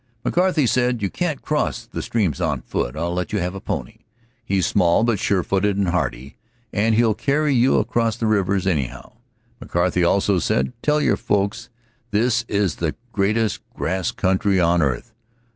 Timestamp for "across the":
7.77-8.25